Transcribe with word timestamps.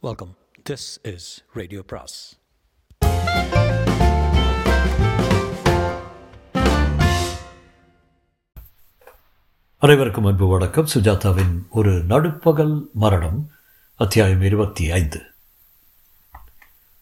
Welcome 0.00 0.36
this 0.70 1.14
is 1.14 1.44
radio 1.52 1.82
பிராஸ் 1.82 2.38
அனைவருக்கும் 9.78 10.24
அன்பு 10.24 10.46
வணக்கம். 10.46 10.86
சுஜாதாவின் 10.94 11.68
ஒரு 11.70 12.04
நடுப்பகல் 12.04 12.90
மரணம் 12.94 13.50
அத்தியாயம் 13.94 14.42
இருபத்தி 14.42 14.90
ஐந்து. 14.90 15.22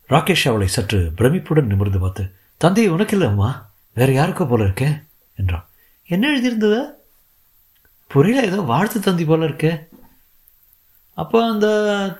ராகேஷ் 0.09 0.49
அவளை 0.49 0.67
சற்று 0.67 1.13
பிரமிப்புடன் 1.19 1.67
நிமிர்ந்து 1.67 1.99
பார்த்து 1.99 2.35
தந்தை 2.57 2.89
உனக்கு 2.89 3.13
இல்லை 3.13 3.29
அம்மா 3.29 3.71
வேற 3.95 4.13
யாருக்கோ 4.13 4.49
போல 4.49 4.65
இருக்கே? 4.65 5.07
என்றான். 5.37 5.69
என்ன 6.07 6.29
எழுதியிருந்தது? 6.29 6.85
புரியல 8.09 8.47
ஏதோ 8.47 8.61
வாழ்த்து 8.61 9.01
தந்தி 9.01 9.25
போல 9.25 9.47
இருக்கே. 9.47 9.95
அப்போ 11.21 11.39
அந்த 11.53 11.69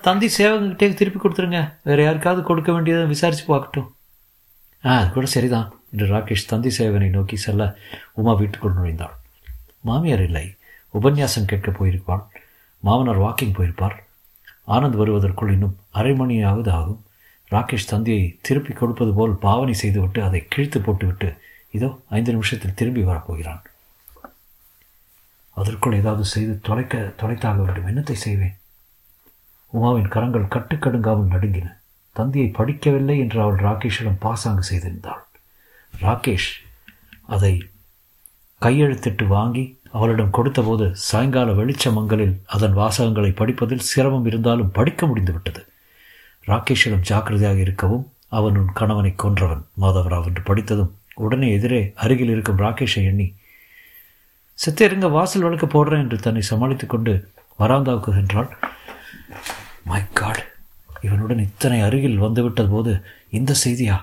தந்தி 0.01 0.27
சேவகங்கிட்டே 0.37 0.87
திருப்பி 0.93 1.19
கொடுத்துருங்க. 1.19 1.59
வேறு 1.83 2.03
யாருக்காவது 2.03 2.41
கொடுக்க 2.43 2.71
வேண்டியதை 2.71 3.05
விசாரித்து 3.05 3.45
பார்க்கட்டும். 3.51 3.87
ஆ 4.85 4.97
அது 4.99 5.09
கூட 5.11 5.25
சரிதான். 5.25 5.67
என்று 5.91 6.05
ராகேஷ் 6.13 6.49
தந்தி 6.51 6.69
சேவகனை 6.77 7.09
நோக்கி 7.09 7.35
செல்ல 7.35 7.63
உமா 8.13 8.33
வீட்டுக்குள் 8.33 8.77
நுழைந்தாள். 8.77 9.15
மாமியார் 9.79 10.23
இல்லை. 10.23 10.45
உபன்யாசம் 10.93 11.45
கேட்க 11.45 11.71
போயிருப்பாள். 11.71 12.23
மாமனார் 12.83 13.21
வாக்கிங் 13.21 13.55
போயிருப்பார். 13.57 13.95
ஆனந்த் 14.67 14.99
வருவதற்குள் 15.01 15.51
இன்னும் 15.51 15.77
அரை 15.91 16.13
மணியாவது 16.21 16.69
ஆகும். 16.69 17.01
ராகேஷ் 17.51 17.91
தந்தியை 17.91 18.23
திருப்பி 18.41 18.73
கொடுப்பது 18.73 19.11
போல் 19.13 19.33
பாவனை 19.45 19.73
செய்துவிட்டு 19.73 20.19
அதை 20.23 20.39
கிழித்து 20.47 20.79
போட்டுவிட்டு 20.81 21.29
இதோ 21.71 21.89
ஐந்து 22.09 22.31
நிமிஷத்தில் 22.31 22.77
திரும்பி 22.79 23.03
வரப்போகிறான். 23.03 23.61
அதற்குள் 25.57 25.99
ஏதாவது 26.01 26.25
செய்து 26.25 26.53
தொலைக்க 26.61 26.97
தொலைத்தாக 27.21 27.57
வேண்டும். 27.65 27.87
என்னத்தை 27.87 28.17
செய்வேன்? 28.25 28.55
உமாவின் 29.77 30.11
கரங்கள் 30.15 30.51
கட்டுக்கடுங்காமல் 30.55 31.31
நடுங்கின. 31.33 31.67
தந்தியை 32.15 32.49
படிக்கவில்லை 32.57 33.15
என்று 33.23 33.39
அவள் 33.41 33.63
ராகேஷிடம் 33.65 34.21
பாசாங்கு 34.25 34.63
செய்திருந்தாள். 34.69 35.23
ராகேஷ் 35.93 36.51
அதை 37.35 37.53
கையெழுத்திட்டு 38.61 39.25
வாங்கி 39.27 39.63
அவளிடம் 39.91 40.35
கொடுத்தபோது 40.37 40.85
சாயங்கால 41.07 41.49
வெளிச்சமங்களில் 41.59 42.35
அதன் 42.55 42.75
வாசகங்களை 42.77 43.31
படிப்பதில் 43.35 43.87
சிரமம் 43.89 44.25
இருந்தாலும் 44.25 44.71
படிக்க 44.71 45.07
முடிந்துவிட்டது. 45.07 45.61
ராகேஷிடம் 46.47 47.05
ஜாக்கிரதையாக 47.09 47.59
இருக்கவும் 47.59 48.05
அவன் 48.37 48.57
உன் 48.57 48.71
கணவனை 48.73 49.11
கொன்றவன் 49.23 49.63
மாதவராவ் 49.81 50.27
என்று 50.29 50.41
படித்ததும் 50.41 50.93
உடனே 51.25 51.47
எதிரே 51.57 51.81
அருகில் 52.03 52.31
இருக்கும் 52.33 52.61
ராகேஷை 52.65 53.03
எண்ணி 53.11 53.27
சித்தேருங்க 54.59 55.07
வாசல் 55.11 55.45
வழக்கு 55.45 55.67
போடுறேன் 55.67 56.03
என்று 56.05 56.17
தன்னை 56.19 56.41
சமாளித்துக் 56.41 56.93
கொண்டு 56.93 57.13
வராந்தாவுக்கு 57.59 58.11
சென்றாள். 58.17 58.49
மை 59.89 60.01
காட் 60.19 60.41
இவனுடன் 61.05 61.41
இத்தனை 61.45 61.79
அருகில் 61.87 62.23
வந்துவிட்டது 62.23 62.69
போது 62.69 62.91
இந்த 63.37 63.51
செய்தியா? 63.63 63.95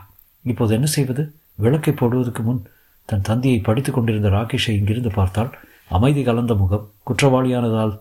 இப்போது 0.45 0.75
என்ன 0.77 0.87
செய்வது? 0.97 1.23
விளக்கை 1.65 1.93
போடுவதற்கு 1.95 2.43
முன் 2.43 2.61
தன் 3.09 3.25
தந்தையை 3.29 3.59
படித்துக் 3.61 3.97
கொண்டிருந்த 3.97 4.29
ராகேஷை 4.29 4.73
இங்கிருந்து 4.79 5.11
பார்த்தால் 5.11 5.51
அமைதி 5.97 6.23
கலந்த 6.29 6.55
முகம் 6.55 6.87
குற்றவாளியானதால் 7.09 7.95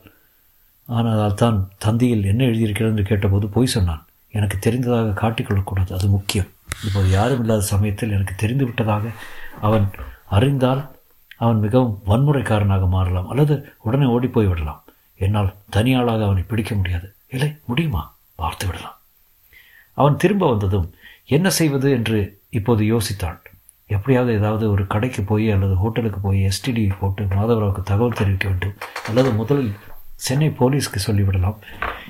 ஆனதால் 0.89 1.39
தான் 1.41 1.57
தந்தியில் 1.85 2.27
என்ன 2.31 2.41
எழுதியிருக்கிறது 2.49 2.93
என்று 2.93 3.05
கேட்டபோது 3.09 3.47
பொய் 3.55 3.73
சொன்னான். 3.75 4.03
எனக்கு 4.37 4.57
தெரிந்ததாக 4.59 5.15
காட்டிக்கொள்ளக்கூடாது 5.21 5.91
அது 5.97 6.07
முக்கியம். 6.07 6.49
இப்போது 6.85 7.09
யாரும் 7.09 7.41
இல்லாத 7.43 7.65
சமயத்தில் 7.73 8.15
எனக்கு 8.17 8.35
தெரிந்து 8.43 8.65
விட்டதாக 8.65 9.11
அவன் 9.67 9.85
அறிந்தால் 10.37 10.83
அவன் 11.43 11.59
மிகவும் 11.65 11.95
வன்முறைக்காரனாக 12.11 12.87
மாறலாம் 12.95 13.29
அல்லது 13.33 13.55
உடனே 13.87 14.07
ஓடிப்போய் 14.15 14.49
விடலாம் 14.51 14.81
என்னால் 15.25 15.51
தனியாளாக 15.75 16.23
அவனை 16.29 16.43
பிடிக்க 16.51 16.71
முடியாது. 16.75 17.07
இல்லை 17.33 17.57
முடியுமா? 17.65 18.17
பார்த்து 18.35 18.65
விடலாம். 18.65 19.01
அவன் 19.93 20.17
திரும்ப 20.17 20.49
வந்ததும் 20.49 20.93
என்ன 21.25 21.49
செய்வது? 21.49 21.91
என்று 21.91 22.41
இப்போது 22.49 22.83
யோசித்தான். 22.83 23.39
எப்படியாவது 23.85 24.33
ஏதாவது 24.33 24.71
ஒரு 24.71 24.87
கடைக்கு 24.87 25.23
போய் 25.23 25.51
அல்லது 25.51 25.75
ஹோட்டலுக்கு 25.75 26.19
போய் 26.19 26.47
எஸ்டிடி 26.47 26.95
போட்டு 26.99 27.23
மாதவராவுக்கு 27.23 27.83
தகவல் 27.83 28.17
தெரிவிக்க 28.17 28.47
வேண்டும். 28.47 28.73
அல்லது 29.07 29.31
முதலில் 29.31 29.75
சென்னை 30.15 30.47
போலீஸ்க்கு 30.47 30.99
சொல்லிவிடலாம். 31.05 31.57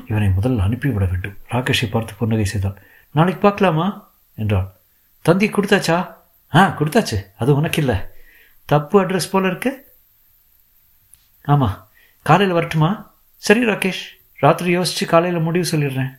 இவனை 0.08 0.30
முதலில் 0.30 0.60
அனுப்பிவிட 0.60 1.06
வேண்டும். 1.06 1.38
ராகேஷை 1.50 1.90
பார்த்து 1.90 2.14
புன்னகை 2.14 2.46
செய்தாள் 2.46 2.82
நாளைக்கு 3.12 3.42
பார்க்கலாமா? 3.42 4.14
என்றாள் 4.36 4.72
தந்தி 5.22 5.48
கொடுத்தாச்சா? 5.48 6.14
ஆ 6.56 6.76
கொடுத்தாச்சு. 6.80 7.26
அது 7.38 7.56
உனக்கு 7.56 7.82
இல்லை. 7.82 7.96
தப்பு 8.66 9.02
அட்ரஸ் 9.02 9.30
போல 9.32 9.48
இருக்கு. 9.48 9.96
ஆமாம் 11.44 11.88
காலையில் 12.22 12.56
வரட்டுமா? 12.56 13.14
சரி 13.36 13.66
ராகேஷ். 13.66 14.04
ராத்திரி 14.44 14.70
யோசித்து 14.72 15.06
காலையில் 15.06 15.46
முடிவு 15.48 15.66
சொல்லிடுறேன். 15.72 16.14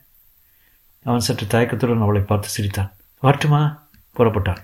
அவன் 1.07 1.27
சற்று 1.27 1.47
தயக்கத்துடன் 1.47 2.05
அவளை 2.05 2.23
பார்த்து 2.23 2.49
சிரித்தான். 2.49 2.93
வரட்டுமா? 3.23 3.63
புறப்பட்டான். 4.17 4.63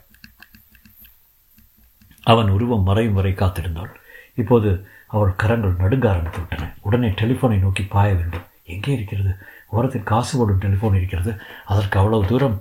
அவன் 2.27 2.49
உருவம் 2.49 2.87
மறையும் 2.89 3.19
வரை 3.19 3.33
காத்திருந்தாள். 3.33 3.93
இப்போது 4.35 4.71
அவள் 5.07 5.39
கரங்கள் 5.43 5.81
நடுங்க 5.83 6.07
ஆரம்பித்து 6.11 6.39
விட்டன 6.39 6.67
உடனே 6.81 7.09
டெலிஃபோனை 7.21 7.59
நோக்கி 7.59 7.83
பாய 7.95 8.09
வேண்டும். 8.15 8.47
எங்கே 8.65 8.93
இருக்கிறது? 8.93 9.33
ஓரத்தில் 9.69 10.09
காசு 10.11 10.33
போடும் 10.39 10.61
டெலிஃபோன் 10.61 10.99
இருக்கிறது. 11.01 11.33
அதற்கு 11.65 11.99
அவ்வளவு 11.99 12.29
தூரம் 12.29 12.59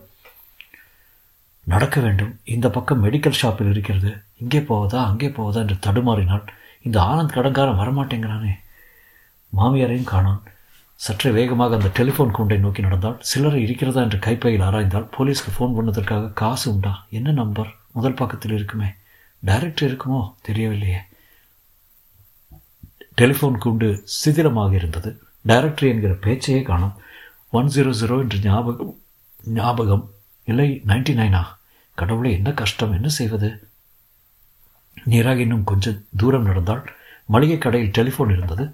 நடக்க 1.66 1.98
வேண்டும். 2.02 2.32
இந்த 2.44 2.68
பக்கம் 2.70 3.04
மெடிக்கல் 3.04 3.40
ஷாப்பில் 3.42 3.70
இருக்கிறது. 3.70 4.12
இங்கே 4.36 4.62
போவதா 4.62 5.02
அங்கே 5.08 5.30
போவதா 5.30 5.59
என்று 5.59 5.78
தடுமாறினாள். 5.88 6.46
இந்த 6.82 6.98
ஆனந்த் 7.02 7.36
கடங்காரன் 7.38 7.82
வரமாட்டேங்கிறானே. 7.82 8.54
மாமியாரையும் 9.58 10.12
காணான் 10.14 10.42
சற்றே 11.00 11.32
வேகமாக 11.32 11.76
அந்த 11.76 11.90
டெலிஃபோன் 11.94 12.32
கூண்டை 12.38 12.60
நோக்கி 12.60 12.82
நடந்தால் 12.82 13.18
சிலர் 13.20 13.58
இருக்கிறதா 13.58 14.02
என்று 14.02 14.20
கைப்பையில் 14.20 14.62
ஆராய்ந்தால் 14.62 15.12
போலீஸ்க்கு 15.18 15.52
ஃபோன் 15.56 15.76
பண்ணதற்காக 15.76 16.34
காசு 16.34 16.72
உண்டா? 16.72 17.06
என்ன 17.10 17.32
நம்பர் 17.32 17.76
முதல் 17.92 18.14
பக்கத்தில் 18.14 18.52
இருக்குமே. 18.52 18.90
டைரக்டர் 19.46 19.90
இருக்குமோ? 19.92 20.34
தெரியவில்லையே. 20.48 21.00
டெலிஃபோன் 23.22 23.56
கூண்டு 23.66 23.88
சிதிலமாக 24.04 24.74
இருந்தது. 24.74 25.22
டைரக்டரி 25.48 25.88
என்கிற 25.88 26.14
பேச்சையே 26.14 26.62
காணும். 26.62 26.94
ஒன் 27.52 27.66
ஜீரோ 27.66 27.94
ஜீரோ 28.02 28.20
என்று 28.20 28.40
ஞாபகம் 28.40 29.00
ஞாபகம் 29.54 30.06
இல்லை 30.48 30.82
நைன்டி 30.88 31.16
நைனா 31.22 31.44
கடவுளே 31.96 32.32
என்ன 32.32 32.52
கஷ்டம்? 32.52 32.94
என்ன 32.94 33.08
செய்வது? 33.08 33.50
நீராக 35.06 35.40
இன்னும் 35.40 35.64
கொஞ்சம் 35.64 36.04
தூரம் 36.18 36.44
நடந்தால் 36.44 36.84
மளிகை 37.26 37.58
கடையில் 37.58 37.92
டெலிஃபோன் 37.92 38.36
இருந்தது. 38.38 38.66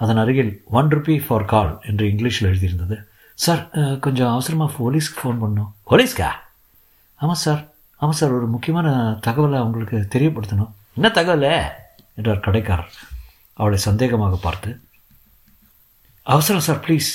அதன் 0.00 0.20
அருகில் 0.22 0.52
ஒன் 0.78 0.90
ருபி 0.94 1.16
ஃபார் 1.26 1.44
கால் 1.52 1.72
என்று 1.88 2.04
இங்கிலீஷில் 2.12 2.48
எழுதியிருந்தது. 2.50 2.96
சார் 3.44 3.62
கொஞ்சம் 4.04 4.32
அவசரமாக 4.34 4.74
போலீஸ்க்கு 4.78 5.20
ஃபோன் 5.22 5.40
பண்ணோம் 5.44 5.70
போலீஸ்க்கா? 5.90 6.30
ஆமாம் 7.20 7.42
சார் 7.44 7.62
ஆமாம் 8.00 8.18
சார் 8.20 8.36
ஒரு 8.38 8.46
முக்கியமான 8.54 8.88
தகவலை 9.26 9.58
அவங்களுக்கு 9.62 9.98
தெரியப்படுத்தணும். 10.14 10.72
என்ன 10.98 11.08
தகவல்? 11.18 11.48
என்றார் 12.18 12.44
கடைக்காரர். 12.46 12.92
அவளை 13.60 13.78
சந்தேகமாக 13.88 14.36
பார்த்து 14.46 14.70
அவசரம் 16.34 16.66
சார் 16.66 16.82
ப்ளீஸ் 16.84 17.10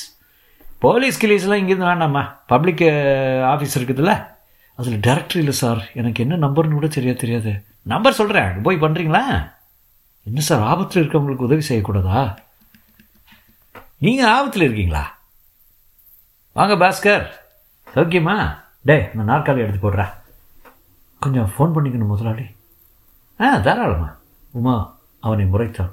போலீஸ் 0.84 1.22
கிளீஸ்லாம் 1.22 1.62
இங்கேருந்து 1.62 1.90
வேண்டாம்மா 1.92 2.24
பப்ளிக் 2.52 2.84
ஆஃபீஸ் 3.54 3.78
இருக்குதுல்ல? 3.80 4.14
அதில் 4.80 5.04
டேரக்டர் 5.08 5.42
இல்லை 5.44 5.56
சார் 5.62 5.80
எனக்கு 6.00 6.20
என்ன 6.26 6.36
நம்பர்னு 6.46 6.78
கூட 6.78 6.90
தெரியாது. 6.98 7.22
தெரியாது 7.24 7.54
நம்பர் 7.94 8.20
சொல்கிறேன் 8.20 8.62
போய் 8.66 8.84
பண்ணுறீங்களா 8.84 9.24
என்ன 10.28 10.40
சார் 10.50 10.64
ஆபத்தில் 10.72 11.02
இருக்கவங்களுக்கு 11.02 11.48
உதவி 11.50 11.64
செய்யக்கூடாதா? 11.70 12.22
நீங்கள் 14.06 14.32
ஆபத்தில் 14.34 14.62
இருக்கீங்களா? 14.62 15.18
வாங்க 16.54 16.74
பாஸ்கர். 16.76 17.26
சௌக்கியமா? 17.96 18.36
டே 18.82 18.96
நான் 19.14 19.30
நாற்காலி 19.32 19.64
எடுத்து 19.64 19.82
போடுறேன் 19.82 20.14
கொஞ்சம் 21.20 21.50
ஃபோன் 21.54 21.74
பண்ணிக்கணும் 21.76 22.12
முதலாளி. 22.12 22.46
ஆ 23.40 23.58
தாராளமா. 23.66 24.10
உமா 24.52 24.76
அவனை 25.20 25.46
முறைத்தான் 25.46 25.92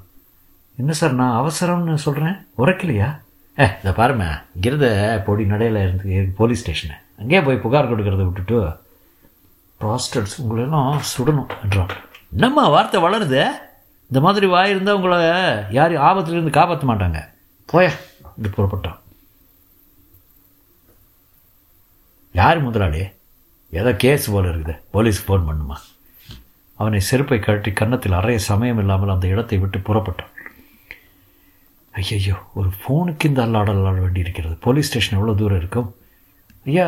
என்ன 0.76 0.92
சார் 0.92 1.18
நான் 1.20 1.38
அவசரம்னு 1.40 1.94
சொல்கிறேன் 2.06 2.36
உரைக்கலையா 2.58 3.08
ஏ 3.58 3.68
இதை 3.80 3.92
பாருமே 4.00 4.30
இங்கிருந்த 4.56 4.88
பொடி 5.26 5.44
நடையில் 5.44 5.82
இருந்து 5.84 6.32
போலீஸ் 6.36 6.62
ஸ்டேஷனு 6.62 6.96
அங்கேயே 7.20 7.42
போய் 7.42 7.62
புகார் 7.64 7.90
கொடுக்கறத 7.92 8.24
விட்டுட்டு 8.24 8.58
ப்ராஸ்டர்ஸ் 9.80 10.40
உங்களெல்லாம் 10.42 10.98
சுடணும் 11.12 11.48
என்றான். 11.62 11.94
என்னம்மா 12.32 12.68
வார்த்தை 12.68 13.00
வளருது? 13.02 13.42
இந்த 14.10 14.20
மாதிரி 14.26 14.46
வாய் 14.46 14.70
இருந்தால் 14.70 14.94
உங்களை 14.94 15.18
யாரையும் 15.78 16.06
ஆபத்துலேருந்து 16.08 16.58
காப்பாற்ற 16.58 16.86
மாட்டாங்க. 16.92 17.20
போய 17.72 17.86
என்று 18.36 18.50
புறப்பட்டான் 18.56 19.00
யார் 22.38 22.58
முதலாளி? 22.64 23.02
ஏதோ 23.80 23.90
கேஸ் 24.02 24.24
போல 24.32 24.46
இருக்குது. 24.52 24.74
போலீஸ் 24.94 25.20
ஃபோன் 25.26 25.46
பண்ணுமா? 25.48 25.76
அவனை 26.78 26.98
செருப்பை 27.08 27.38
கழட்டி 27.44 27.70
கன்னத்தில் 27.78 28.16
அறைய 28.18 28.38
சமயம் 28.48 28.80
இல்லாமல் 28.82 29.12
அந்த 29.14 29.26
இடத்தை 29.34 29.56
விட்டு 29.62 29.78
புறப்பட்டான். 29.86 30.32
ஐயையோ 32.00 32.36
ஒரு 32.58 32.70
ஃபோனுக்கு 32.80 33.28
இந்த 33.30 33.40
அல்லாடல் 33.46 33.78
அல்லாட 33.80 34.00
வேண்டி 34.04 34.24
இருக்கிறது 34.24 34.54
போலீஸ் 34.66 34.88
ஸ்டேஷன் 34.90 35.16
எவ்வளோ 35.18 35.34
தூரம் 35.40 35.60
இருக்கும்? 35.62 35.88
ஐயா 36.66 36.86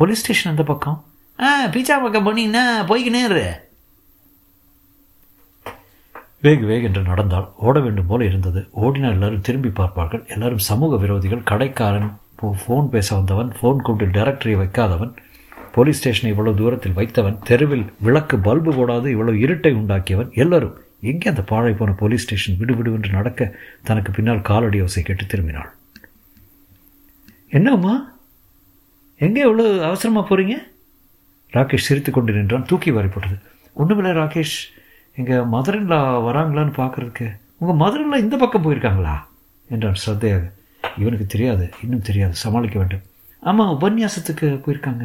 போலீஸ் 0.00 0.22
ஸ்டேஷன் 0.22 0.52
எந்த 0.52 0.64
பக்கம்? 0.72 0.98
ஆ 1.38 1.50
பீச்சா 1.74 1.96
பக்கம் 2.04 2.26
போனீங்கன்னா 2.28 2.64
போய்க்கினே 2.90 3.22
இரு. 3.28 3.44
வேகு 6.44 6.64
வேக 6.70 6.88
என்று 6.88 7.02
நடந்தால் 7.10 7.48
ஓட 7.66 7.76
வேண்டும் 7.84 8.08
போல 8.10 8.24
இருந்தது. 8.30 8.60
ஓடினால் 8.84 9.14
எல்லாரும் 9.16 9.44
திரும்பி 9.48 9.70
பார்ப்பார்கள். 9.80 10.22
எல்லாரும் 10.34 10.64
சமூக 10.70 10.96
விரோதிகள் 11.02 11.48
கடைக்காரன் 11.50 12.08
ஃபோன் 12.62 12.88
பேச 12.94 13.08
வந்தவன் 13.18 13.50
ஃபோன் 13.58 13.82
கூப்பிட்டு 13.86 14.14
டைரக்டரியை 14.16 14.56
வைக்காதவன் 14.62 15.12
போலீஸ் 15.74 15.98
ஸ்டேஷனை 16.00 16.30
இவ்வளோ 16.32 16.52
தூரத்தில் 16.60 16.96
வைத்தவன் 16.96 17.36
தெருவில் 17.48 17.84
விளக்கு 18.06 18.36
பல்பு 18.46 18.72
போடாது 18.78 19.06
இவ்வளவு 19.14 19.42
இருட்டை 19.44 19.72
உண்டாக்கியவன் 19.80 20.32
எல்லாரும் 20.42 20.74
எங்கே 21.10 21.30
அந்த 21.32 21.42
பாழை 21.52 21.72
போன 21.78 21.94
போலீஸ் 22.00 22.24
ஸ்டேஷன் 22.24 22.58
விடுவிடுவென்று 22.60 23.10
நடக்க 23.18 23.50
தனக்கு 23.88 24.10
பின்னால் 24.16 24.42
காலடி 24.50 24.80
ஓசை 24.86 25.02
கேட்டு 25.02 25.24
திரும்பினாள். 25.32 25.70
என்னம்மா? 27.58 27.94
எங்கே 29.20 29.40
எவ்வளோ 29.48 29.64
அவசரமாக 29.88 30.24
போகிறீங்க 30.28 30.54
ராகேஷ் 31.52 31.88
சிரித்து 31.88 32.10
கொண்டு 32.12 32.36
நின்றான். 32.36 32.68
தூக்கி 32.70 32.90
வாரிப்பட்டது 32.96 33.36
ஒன்றுமில்லை 33.76 34.12
ராகேஷ் 34.20 34.56
எங்கள் 35.20 35.48
மதுரையில் 35.54 35.96
வராங்களான்னு 36.26 36.74
பார்க்குறதுக்கு 36.80 37.26
உங்கள் 37.60 37.80
மதுரையில் 37.82 38.22
இந்த 38.24 38.36
பக்கம் 38.36 38.64
போயிருக்காங்களா? 38.66 39.14
என்றான் 39.70 40.00
ஸ்ரத்தையாக 40.04 40.44
இவனுக்கு 41.00 41.26
தெரியாது 41.34 41.64
இன்னும் 41.82 42.06
தெரியாது 42.08 42.34
சமாளிக்க 42.44 42.76
வேண்டும். 42.78 43.04
ஆமாம் 43.42 43.72
உபன்யாசத்துக்கு 43.76 44.46
போயிருக்காங்க. 44.64 45.04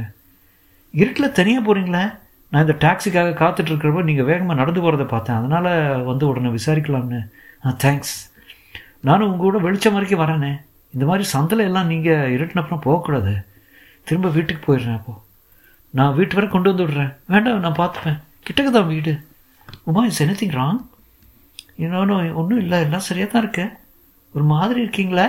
இருட்டில் 0.94 1.36
தனியாக 1.40 1.62
போகிறீங்களே 1.68 2.04
நான் 2.52 2.64
இந்த 2.66 2.76
டாக்ஸிக்காக 2.84 3.36
காத்துட்ருக்கிறப்ப 3.42 4.04
நீங்கள் 4.10 4.28
வேகமாக 4.30 4.60
நடந்து 4.60 4.82
போகிறத 4.84 5.06
பார்த்தேன். 5.14 5.40
அதனால் 5.40 5.72
வந்து 6.10 6.24
உடனே 6.28 6.50
விசாரிக்கலாம்னு. 6.58 7.22
ஆ 7.66 7.76
தேங்க்ஸ் 7.84 8.16
நானும் 9.08 9.28
உங்கள் 9.30 9.46
கூட 9.48 9.58
வெளிச்சம் 9.68 9.96
வரைக்கும் 9.98 10.24
வரேனே. 10.24 10.52
இந்த 10.94 11.06
மாதிரி 11.10 11.24
சந்தில் 11.34 11.68
எல்லாம் 11.70 11.90
நீங்கள் 11.94 12.34
இருட்டினப்புறம் 12.36 12.86
போகக்கூடாது. 12.88 13.34
திரும்ப 14.04 14.30
வீட்டுக்கு 14.30 14.62
போயிடுறேன் 14.68 14.98
அப்போது 15.00 15.24
நான் 15.98 16.16
வீட்டு 16.20 16.36
வரை 16.36 16.48
கொண்டு 16.50 16.70
வந்து 16.72 16.86
விடுறேன். 16.86 17.12
வேண்டாம் 17.34 17.66
நான் 17.66 17.82
பார்த்துப்பேன். 17.82 18.20
கிட்டக்கு 18.48 18.72
தான் 18.78 18.92
வீடு. 18.94 19.14
உமா 19.90 20.02
இஸ் 20.06 20.22
எனிதிங் 20.24 20.56
ராங் 20.60 20.80
இன்னொன்று 21.84 22.16
ஒன்றும் 22.40 22.62
இல்லை. 22.64 22.78
எல்லாம் 22.86 23.04
சரியாக 23.08 23.30
தான் 23.32 23.42
இருக்கு. 23.44 23.66
ஒரு 24.36 24.44
மாதிரி 24.52 24.80
இருக்கீங்களே? 24.84 25.28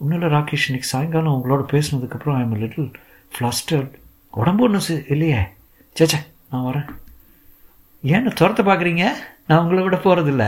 ஒன்றும் 0.00 0.20
இல்லை 0.20 0.28
ராகேஷ். 0.36 0.66
இன்னைக்கு 0.68 0.88
சாயங்காலம் 0.92 1.34
உங்களோட 1.36 1.62
பேசினதுக்கப்புறம் 1.72 2.36
ஐ 2.38 2.42
எம் 2.44 2.56
லிட்டில் 2.62 2.88
ஃப்ளஸ்டர்ட் 3.34 3.92
உடம்பு 4.30 4.64
ஒன்றும் 4.66 5.04
இல்லையே. 5.14 5.42
சேச்சே 5.98 6.18
நான் 6.50 6.66
வரேன். 6.68 6.88
ஏன்னு 8.12 8.32
துரத்தை 8.40 8.64
பார்க்குறீங்க 8.66 9.04
நான் 9.46 9.62
உங்களை 9.62 9.82
விட 9.84 9.96
போகிறதில்ல 9.96 10.46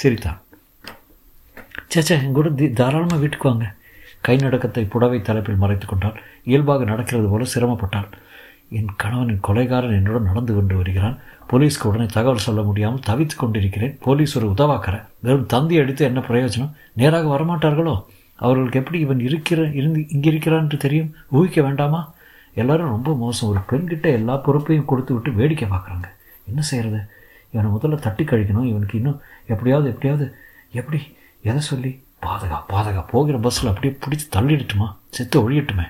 சரிதான். 0.00 0.40
சேச்சே 1.94 2.16
என் 2.22 2.36
கூட 2.38 2.50
தி 2.62 2.68
தாராளமாக 2.80 3.22
வீட்டுக்கு 3.24 3.48
வாங்க. 3.48 3.68
கை 4.26 4.36
நடக்கத்தை 4.46 4.84
புடவை 4.94 5.20
தலைப்பில் 5.28 5.62
மறைத்து 5.62 5.86
கொண்டாள். 5.86 6.18
இயல்பாக 6.50 6.84
நடக்கிறது 6.92 7.28
போல 7.28 7.46
சிரமப்பட்டாள். 7.54 8.10
என் 8.70 8.90
கணவனின் 8.96 9.40
கொலைகாரன் 9.48 9.96
என்னுடன் 9.98 10.22
நடந்து 10.22 10.54
கொண்டு 10.54 10.76
வருகிறான். 10.76 11.18
போலீஸ்க்கு 11.50 11.82
உடனே 11.82 12.06
தகவல் 12.06 12.46
சொல்ல 12.46 12.62
முடியாமல் 12.62 13.06
தவித்து 13.06 13.36
கொண்டிருக்கிறேன். 13.36 13.98
போலீஸ் 14.00 14.36
ஒரு 14.38 14.50
உதவாக்கிற 14.50 15.06
வெறும் 15.18 15.46
தந்தி 15.46 15.78
அடித்து 15.78 16.04
என்ன 16.04 16.20
பிரயோஜனம்? 16.20 16.70
நேராக 16.92 17.38
வரமாட்டார்களோ? 17.38 18.04
அவர்களுக்கு 18.36 18.78
எப்படி 18.78 18.98
இவன் 18.98 19.20
இருக்கிற 19.20 19.68
இருந்து 19.70 20.08
இங்கே 20.08 20.28
இருக்கிறான் 20.28 20.60
என்று 20.60 20.76
தெரியும்? 20.76 21.14
ஊகிக்க 21.32 21.62
வேண்டாமா? 21.62 22.12
எல்லாரும் 22.54 22.88
ரொம்ப 22.88 23.14
மோசம். 23.14 23.50
ஒரு 23.50 23.60
பெண்கிட்ட 23.70 24.02
எல்லா 24.02 24.36
பொறுப்பையும் 24.36 24.84
கொடுத்து 24.84 25.14
விட்டு 25.14 25.32
வேடிக்கை 25.32 25.68
பார்க்குறாங்க. 25.68 26.08
என்ன 26.46 26.60
செய்கிறது 26.60 27.00
இவனை 27.52 27.70
முதல்ல 27.70 27.94
தட்டி 27.94 28.24
கழிக்கணும். 28.24 28.70
இவனுக்கு 28.72 28.96
இன்னும் 28.98 29.20
எப்படியாவது 29.46 29.88
எப்படியாவது 29.88 30.34
எப்படி? 30.72 31.16
எதை 31.42 31.60
சொல்லி? 31.60 32.02
பாதகா 32.22 32.58
பாதகா. 32.68 33.08
போகிற 33.08 33.38
பஸ்ஸில் 33.38 33.68
அப்படியே 33.68 33.98
பிடிச்சி 34.06 34.34
தள்ளிடட்டுமா? 34.36 34.96
செத்து 35.08 35.50
ஒழியட்டுமே. 35.50 35.86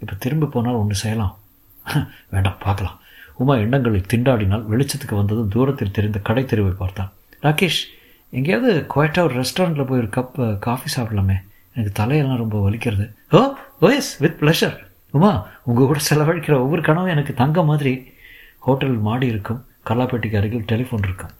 இப்போ 0.00 0.14
திரும்ப 0.18 0.46
போனால் 0.46 0.80
ஒன்று 0.82 0.94
செய்யலாம். 0.94 1.36
வேண்டாம் 2.30 2.56
பார்க்கலாம். 2.60 3.00
உமா 3.34 3.56
எண்ணங்களில் 3.56 4.04
திண்டாடினால் 4.14 4.64
வெளிச்சத்துக்கு 4.70 5.14
வந்ததும் 5.14 5.48
தூரத்தில் 5.48 5.90
தெரிந்த 5.90 6.18
கடை 6.18 6.44
தெருவை 6.44 6.72
பார்த்தான். 6.72 7.12
ராகேஷ் 7.42 7.84
எங்கேயாவது 8.30 8.80
குவாய்ட்டாக 8.80 9.22
ஒரு 9.22 9.34
ரெஸ்டாரண்ட்டில் 9.34 9.86
போய் 9.86 9.98
ஒரு 9.98 10.08
கப் 10.08 10.58
காஃபி 10.58 11.02
சாப்பிடலாமே. 11.02 11.36
எனக்கு 11.74 12.02
தலையெல்லாம் 12.02 12.36
ரொம்ப 12.36 12.70
வலிக்கிறது. 12.70 13.14
Oh 13.30 13.52
oh 13.80 13.88
yes 13.88 14.18
with 14.18 14.36
pleasure 14.40 14.76
Uma 15.10 15.48
உங்கள் 15.62 15.86
கூட 15.86 15.98
செலவழிக்கிற 16.10 16.52
ஒவ்வொரு 16.52 16.82
கனவும் 16.82 17.08
எனக்கு 17.08 17.34
தங்க 17.34 17.64
மாதிரி. 17.64 18.12
ஹோட்டல் 18.58 18.98
மாடி 18.98 19.26
இருக்கும் 19.26 19.64
கல்லாப்பேட்டைக்கு 19.86 20.36
அருகில் 20.36 20.64
டெலிஃபோன் 20.68 21.02
இருக்கும். 21.02 21.30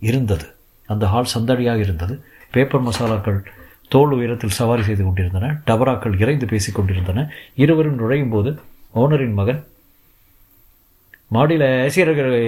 இருந்தது. 0.00 0.54
அந்த 0.86 1.06
ஹால் 1.06 1.26
சந்தடியாக 1.34 1.76
இருந்தது. 1.76 2.24
பேப்பர் 2.50 2.82
மசாலாக்கள் 2.82 3.40
தோல் 3.88 4.12
உயரத்தில் 4.12 4.50
சவாரி 4.50 4.82
செய்து 4.82 5.04
கொண்டிருந்தன. 5.04 5.60
டபராக்கள் 5.66 6.20
இறைந்து 6.20 6.46
பேசிக் 6.46 6.74
கொண்டிருந்தன. 6.74 7.30
இருவரும் 7.54 7.94
நுழையும் 7.94 8.30
போது 8.30 8.60
ஓனரின் 8.94 9.32
மகன் 9.32 9.64
மாடியில் 11.34 11.66
ஏசி 11.86 12.00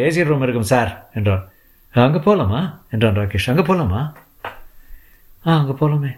ஏசி 0.07 0.27
ரூம் 0.29 0.45
இருக்கும் 0.47 0.71
சார் 0.73 0.93
என்றான். 1.19 1.45
அங்கே 2.05 2.21
போகலாமா 2.27 2.61
என்றான் 2.95 3.19
ராகேஷ். 3.21 3.49
அங்கே 3.53 3.65
போகலாமா 3.71 4.01
ஆ 5.47 5.57
அங்கே 5.61 5.75
போகலாமே 5.81 6.11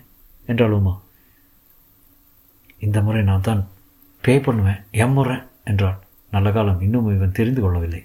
என்றாள் 0.51 0.77
உமா. 0.79 0.95
இந்த 2.87 2.99
முறை 3.07 3.23
நான் 3.31 3.47
தான் 3.49 3.63
பே 4.25 4.35
பண்ணுவேன் 4.47 4.81
எம்முறேன் 5.05 5.45
என்றான். 5.71 5.99
நல்ல 6.35 6.49
காலம் 6.57 6.81
இன்னும் 6.87 7.09
இவன் 7.17 7.37
தெரிந்து 7.39 7.61
கொள்ளவில்லை. 7.65 8.01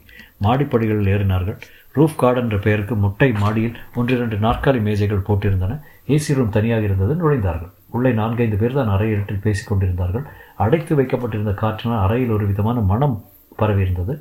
மாடிப்படிகளில் 0.45 1.11
ஏறினார்கள். 1.13 1.57
ரூஃப் 1.97 2.17
கார்டு 2.21 2.39
என்ற 2.41 2.57
பெயருக்கு 2.65 2.95
முட்டை 3.03 3.29
மாடியில் 3.43 3.77
ஒன்றிரண்டு 3.99 4.37
நாற்காலி 4.45 4.81
மேஜைகள் 4.87 5.25
போட்டிருந்தன. 5.27 5.77
ஏசி 6.15 6.35
ரூம் 6.37 6.55
தனியாக 6.57 6.87
இருந்தது 6.87 7.13
நுழைந்தார்கள். 7.21 7.71
உள்ளே 7.95 8.11
நான்கைந்து 8.19 8.57
பேர் 8.61 8.77
தான் 8.79 8.91
அறை 8.95 9.07
இருட்டில் 9.13 9.43
பேசிக் 9.45 9.69
கொண்டிருந்தார்கள். 9.69 10.25
அடைத்து 10.65 10.93
வைக்கப்பட்டிருந்த 10.99 11.53
காற்றினால் 11.63 12.03
அறையில் 12.05 12.35
ஒரு 12.37 12.47
விதமான 12.51 12.79
மனம் 12.91 13.17
பரவியிருந்தது. 13.61 14.15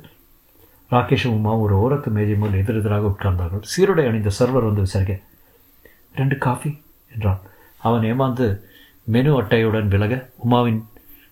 ராகேஷும் 0.91 1.35
உமாவும் 1.35 1.63
ஒரு 1.65 1.75
ஓரத்து 1.79 2.09
மேஜை 2.11 2.35
மேல் 2.35 2.59
எதிரெதிராக 2.59 3.09
உட்கார்ந்தார்கள் 3.09 3.65
சீருடை 3.71 4.05
அணிந்த 4.07 4.31
சர்வர் 4.37 4.67
வந்து 4.67 4.85
விசாரிக்க 4.87 5.15
ரெண்டு 6.15 6.35
காஃபி 6.37 6.71
என்றான் 7.11 7.41
அவன் 7.81 8.05
ஏமாந்து 8.05 8.47
மெனு 9.07 9.31
அட்டையுடன் 9.37 9.87
விலக 9.87 10.15
உமாவின் 10.45 10.81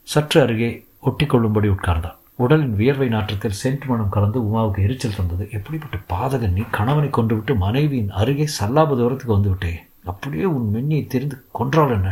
சற்று 0.07 0.37
அருகே 0.43 0.69
ஒட்டிக்கொள்ளும்படி 1.03 1.69
உட்கார்ந்தான் 1.69 2.17
உடலின் 2.37 2.75
வியர்வை 2.75 3.07
நாற்றத்தில் 3.09 3.59
சென்ட் 3.61 3.85
மனம் 3.85 4.09
கலந்து 4.09 4.39
உமாவுக்கு 4.41 4.83
எரிச்சல் 4.83 5.17
தந்தது 5.17 5.45
எப்படிப்பட்ட 5.51 5.97
பாதகன் 6.09 6.55
நீ 6.55 6.63
கணவனை 6.71 7.09
கொண்டு 7.11 7.33
விட்டு 7.35 7.53
மனைவியின் 7.57 8.11
அருகே 8.17 8.47
சல்லாப 8.55 8.97
தூரத்துக்கு 8.97 9.33
வந்து 9.33 9.51
விட்டே 9.51 9.73
அப்படியே 10.05 10.45
உன் 10.51 10.69
மென்னியை 10.73 11.03
தெரிந்து 11.07 11.37
கொன்றாள் 11.53 11.93
என்ன 11.93 12.09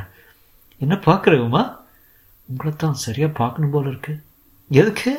என்ன 0.81 0.95
பார்க்குற 1.05 1.35
உமா 1.39 1.63
உங்களைத்தான் 2.49 3.03
சரியாக 3.03 3.31
பார்க்கணும் 3.33 3.71
போல 3.71 3.87
இருக்கு 3.89 4.13
எதுக்கு 4.71 5.11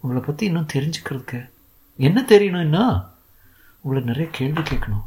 உங்களை 0.00 0.22
பற்றி 0.26 0.46
இன்னும் 0.46 0.72
தெரிஞ்சுக்கிறதுக்கு. 0.72 1.38
என்ன 1.96 2.18
தெரியணும் 2.32 2.66
என்ன 2.66 2.80
உங்களை 3.80 4.02
நிறைய 4.04 4.28
கேள்வி 4.38 4.62
கேட்கணும். 4.70 5.06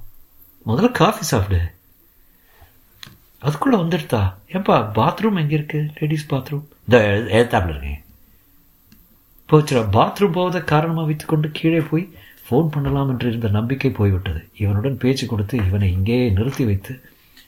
முதல்ல 0.65 0.91
காஃபி 0.91 1.23
சாப்பிடு. 1.23 1.61
அதுக்குள்ளே 3.39 3.77
வந்துடுதா 3.77 4.23
ஏப்பா 4.57 4.75
பாத்ரூம் 4.97 5.39
எங்கே 5.41 5.57
இருக்குது 5.57 5.91
லேடிஸ் 5.99 6.27
பாத்ரூம் 6.33 6.65
இந்த 6.87 6.97
ஏத்தாப்பில் 7.39 7.73
இருக்கேன். 7.73 8.01
போச்சுரா 9.49 9.81
பாத்ரூம் 9.97 10.35
போவதை 10.39 10.63
காரணமாக 10.63 11.05
வைத்துக்கொண்டு 11.05 11.47
கீழே 11.51 11.79
போய் 11.79 12.03
ஃபோன் 12.45 12.67
பண்ணலாம் 12.73 13.09
என்று 13.09 13.27
இருந்த 13.29 13.47
நம்பிக்கை 13.47 13.91
போய்விட்டது. 13.91 14.41
இவனுடன் 14.63 14.97
பேச்சு 14.97 15.25
கொடுத்து 15.27 15.57
இவனை 15.67 15.91
இங்கேயே 15.91 16.29
நிறுத்தி 16.29 16.65
வைத்து 16.65 16.93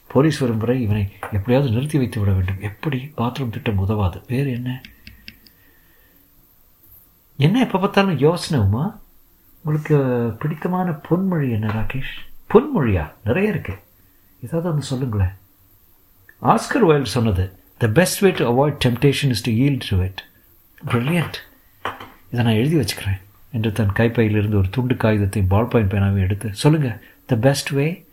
போலீஸ் 0.07 0.39
வரும் 0.39 0.61
வரை 0.63 0.75
இவனை 0.81 1.03
எப்படியாவது 1.31 1.69
நிறுத்தி 1.75 1.97
வைத்து 1.97 2.19
விட 2.19 2.31
வேண்டும். 2.31 2.59
எப்படி 2.69 2.99
பாத்ரூம் 3.17 3.53
திட்டம் 3.55 3.77
உதவாது? 3.77 4.17
வேறு 4.27 4.51
என்ன? 4.51 4.81
என்ன 7.45 7.59
எப்போ 7.59 7.77
பார்த்தாலும் 7.79 8.17
யோசனை 8.17 8.65
உமா? 8.65 8.83
உங்களுக்கு 9.63 9.97
பிடித்தமான 10.39 10.91
பொன்மொழி 11.09 11.47
என்ன 11.51 11.67
ராகேஷ்? 11.67 12.13
பொன்மொழியா? 12.53 13.03
நிறைய 13.23 13.49
இருக்கு. 13.49 13.73
ஏதாவது 14.41 14.69
ஒன்று 14.69 14.85
சொல்லுங்களேன். 14.91 15.33
ஆஸ்கர் 16.41 16.85
வயல் 16.89 17.13
சொன்னது 17.15 17.45
the 17.77 17.87
best 17.87 18.19
way 18.19 18.29
to 18.29 18.45
avoid 18.51 18.77
temptation 18.85 19.33
is 19.35 19.41
to 19.41 19.51
yield 19.51 19.85
to 19.89 19.97
it 20.07 20.21
brilliant 20.91 21.37
இதை 22.31 22.45
நான் 22.45 22.59
எழுதி 22.61 22.75
வச்சுக்கிறேன் 22.75 23.19
என்று 23.51 23.71
தன் 23.71 23.91
கைப்பையிலிருந்து 23.91 24.57
ஒரு 24.57 24.69
துண்டு 24.69 24.93
காகிதத்தையும் 24.93 25.51
பால் 25.55 25.67
பாயிண்ட் 25.67 25.91
பேனாவையும் 25.91 26.25
எடுத்து 26.27 26.49
சொல்லுங்கள் 26.53 26.97
த 27.25 27.35
பெஸ்ட் 27.35 27.69
வே 27.69 28.05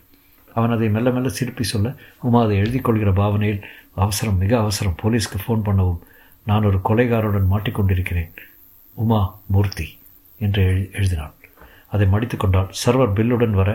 அவன் 0.53 0.71
அதை 0.71 0.89
மெல்ல 0.89 1.09
மெல்ல 1.09 1.29
சிரிப்பி 1.29 1.65
சொல்ல 1.73 1.89
உமா 2.21 2.43
அதை 2.43 2.57
எழுதி 2.57 2.79
கொள்கிற 2.79 3.11
பாவனையில் 3.13 3.61
அவசரம் 3.95 4.37
மிக 4.37 4.59
அவசரம். 4.59 4.97
போலீஸ்க்கு 5.03 5.37
ஃபோன் 5.45 5.67
பண்ணவும். 5.67 6.01
நான் 6.45 6.63
ஒரு 6.63 6.79
கொலைகாரருடன் 6.89 7.51
மாட்டிக்கொண்டிருக்கிறேன். 7.51 8.31
உமா 9.03 9.21
மூர்த்தி 9.53 9.87
என்று 10.39 10.61
எழு 10.71 10.83
எழுதினாள் 10.99 11.35
அதை 11.93 12.05
மடித்து 12.07 12.35
கொண்டால் 12.37 12.69
சர்வர் 12.81 13.15
பில்லுடன் 13.17 13.57
வர 13.61 13.69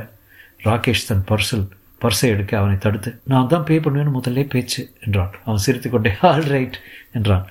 ராகேஷ் 0.66 1.08
தன் 1.08 1.26
பர்சில் 1.30 1.66
பர்ஸை 2.02 2.28
எடுக்க 2.34 2.52
அவனை 2.58 2.76
தடுத்து 2.78 3.10
நான் 3.32 3.50
தான் 3.52 3.66
பே 3.68 3.76
பண்ணுவேன்னு 3.84 4.16
முதல்ல 4.16 4.42
பேச்சு 4.54 4.82
என்றான். 5.04 5.32
அவன் 5.44 5.62
சிரித்து 5.64 5.88
கொண்டே 5.90 6.10
ஆல் 6.28 6.48
ரைட் 6.52 6.76
என்றான். 7.12 7.44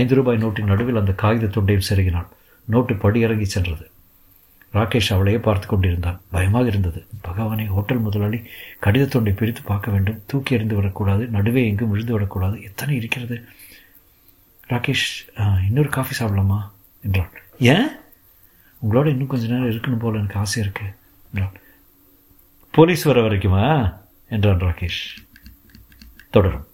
ஐந்து 0.00 0.14
ரூபாய் 0.18 0.40
நோட்டின் 0.42 0.70
நடுவில் 0.72 1.00
அந்த 1.00 1.12
காகித 1.22 1.50
துண்டையும் 1.56 1.88
செருகினான். 1.88 2.28
நோட்டு 2.68 2.94
படியிறங்கி 3.04 3.48
சென்றது. 3.54 3.84
ராகேஷ் 4.74 5.10
அவளையே 5.14 5.38
பார்த்து 5.46 5.66
கொண்டிருந்தான். 5.68 6.18
பயமாக 6.34 6.70
இருந்தது. 6.72 7.00
பகவானை 7.28 7.66
ஹோட்டல் 7.74 8.04
முதலாளி 8.06 8.38
கடித 8.84 9.10
தொண்டை 9.14 9.32
பிரித்து 9.40 9.62
பார்க்க 9.70 9.94
வேண்டும். 9.94 10.20
தூக்கி 10.26 10.56
எறிந்து 10.56 10.76
விடக்கூடாது 10.78 11.24
நடுவே 11.36 11.62
எங்கும் 11.70 11.92
விழுந்து 11.94 12.14
விடக்கூடாது. 12.16 12.56
எத்தனை 12.68 12.94
இருக்கிறது? 12.96 13.38
ராகேஷ் 14.70 15.08
இன்னொரு 15.68 15.90
காஃபி 15.98 16.14
சாப்பிடலாமா? 16.18 16.60
என்றான் 17.02 17.30
ஏன்? 17.58 17.88
உங்களோட 18.82 19.06
இன்னும் 19.06 19.26
கொஞ்ச 19.26 19.46
நேரம் 19.46 19.70
இருக்கணும் 19.70 19.98
போல 19.98 20.18
எனக்கு 20.18 20.38
ஆசை 20.38 20.62
இருக்கு 20.62 20.82
என்றான் 21.34 21.52
போலீஸ் 22.70 23.02
வர 23.02 23.20
வரைக்குமா? 23.20 23.96
என்றான் 24.28 24.58
ராகேஷ். 24.58 25.16
தொடரும். 26.30 26.66